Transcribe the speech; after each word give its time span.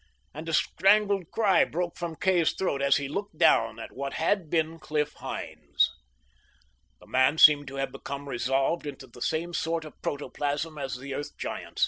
And 0.33 0.49
a 0.49 0.53
strangled 0.53 1.29
cry 1.29 1.63
broke 1.63 1.95
from 1.95 2.15
Kay's 2.15 2.53
throat 2.53 2.81
as 2.81 2.97
he 2.97 3.07
looked 3.07 3.37
down 3.37 3.77
at 3.79 3.95
what 3.95 4.13
had 4.13 4.49
been 4.49 4.79
Cliff 4.79 5.13
Hynes. 5.19 5.89
The 6.99 7.05
man 7.05 7.37
seemed 7.37 7.67
to 7.67 7.75
have 7.75 7.91
become 7.91 8.27
resolved 8.27 8.87
into 8.87 9.05
the 9.05 9.21
same 9.21 9.53
sort 9.53 9.85
of 9.85 10.01
protoplasm 10.01 10.79
as 10.79 10.95
the 10.97 11.13
Earth 11.13 11.37
Giants. 11.37 11.79